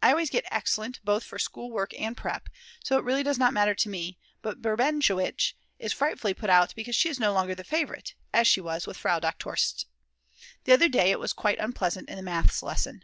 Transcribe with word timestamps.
I 0.00 0.10
always 0.10 0.30
get 0.30 0.44
Excellent 0.52 1.04
both 1.04 1.24
for 1.24 1.36
school 1.36 1.68
work 1.68 1.92
and 1.98 2.16
prep.; 2.16 2.48
so 2.84 2.96
it 2.96 3.02
really 3.02 3.24
does 3.24 3.38
not 3.40 3.52
matter 3.52 3.74
to 3.74 3.88
me, 3.88 4.16
but 4.40 4.62
Berbenowitsch 4.62 5.54
is 5.80 5.92
frightfully 5.92 6.32
put 6.32 6.48
out 6.48 6.72
because 6.76 6.94
she 6.94 7.08
is 7.08 7.18
no 7.18 7.32
longer 7.32 7.56
the 7.56 7.64
favourite 7.64 8.14
as 8.32 8.46
she 8.46 8.60
was 8.60 8.86
with 8.86 8.96
Frau 8.96 9.18
Doktor 9.18 9.56
St. 9.56 9.84
The 10.62 10.74
other 10.74 10.88
day 10.88 11.10
it 11.10 11.18
was 11.18 11.32
quite 11.32 11.58
unpleasant 11.58 12.08
in 12.08 12.14
the 12.14 12.22
Maths 12.22 12.62
lesson. 12.62 13.02